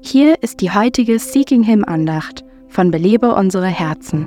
[0.00, 4.26] Hier ist die heutige Seeking Him Andacht von Belebe unsere Herzen.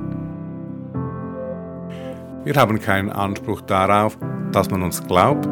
[2.43, 4.17] Wir haben keinen Anspruch darauf,
[4.51, 5.47] dass man uns glaubt,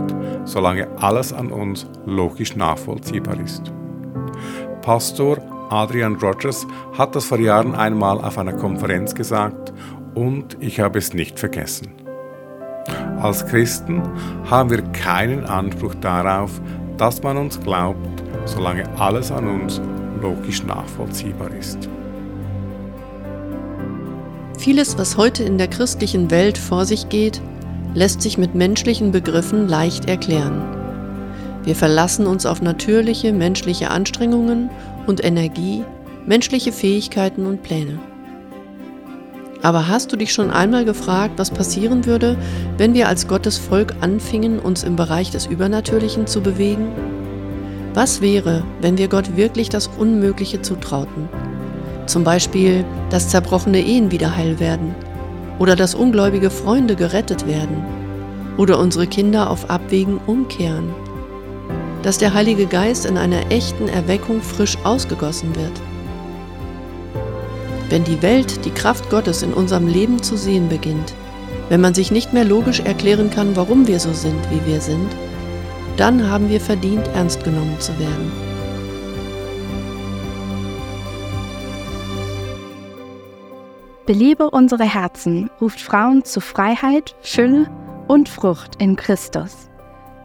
[0.46, 3.72] solange alles an uns logisch nachvollziehbar ist.
[4.82, 5.38] Pastor
[5.70, 6.68] Adrian Rogers
[6.98, 9.72] hat das vor Jahren einmal auf einer Konferenz gesagt
[10.16, 11.94] und ich habe es nicht vergessen.
[13.22, 14.02] Als Christen
[14.50, 16.60] haben wir keinen Anspruch darauf,
[17.02, 19.82] dass man uns glaubt, solange alles an uns
[20.22, 21.90] logisch nachvollziehbar ist.
[24.60, 27.42] Vieles, was heute in der christlichen Welt vor sich geht,
[27.96, 30.62] lässt sich mit menschlichen Begriffen leicht erklären.
[31.64, 34.70] Wir verlassen uns auf natürliche menschliche Anstrengungen
[35.08, 35.84] und Energie,
[36.28, 37.98] menschliche Fähigkeiten und Pläne.
[39.64, 42.36] Aber hast du dich schon einmal gefragt, was passieren würde,
[42.78, 46.88] wenn wir als Gottes Volk anfingen, uns im Bereich des Übernatürlichen zu bewegen?
[47.94, 51.30] Was wäre, wenn wir Gott wirklich das Unmögliche zutrauten?
[52.08, 54.96] Zum Beispiel, dass zerbrochene Ehen wieder heil werden
[55.60, 57.84] oder dass ungläubige Freunde gerettet werden
[58.58, 60.90] oder unsere Kinder auf Abwägen umkehren,
[62.02, 65.91] dass der Heilige Geist in einer echten Erweckung frisch ausgegossen wird.
[67.92, 71.14] Wenn die Welt die Kraft Gottes in unserem Leben zu sehen beginnt,
[71.68, 75.10] wenn man sich nicht mehr logisch erklären kann, warum wir so sind, wie wir sind,
[75.98, 78.32] dann haben wir verdient, ernst genommen zu werden.
[84.06, 87.70] Belebe unsere Herzen ruft Frauen zu Freiheit, Fülle
[88.08, 89.70] und Frucht in Christus.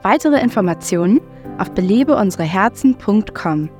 [0.03, 1.20] Weitere Informationen
[1.59, 3.70] auf belebeunsereherzen.com.